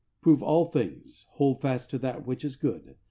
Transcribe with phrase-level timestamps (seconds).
[0.19, 2.95] Prove all things, hold fast that which is good.